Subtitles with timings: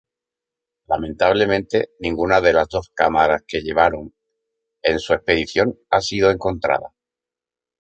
[0.87, 4.15] Lamentablemente, ninguna de las dos cámaras que llevaron
[4.81, 6.91] en su expedición ha sido encontrada.